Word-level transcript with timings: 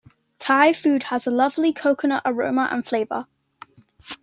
Thai 0.39 0.73
food 0.73 1.03
has 1.13 1.27
a 1.27 1.29
lovely 1.29 1.71
coconut 1.71 2.23
aroma 2.25 2.67
and 2.71 2.83
flavour. 2.83 3.27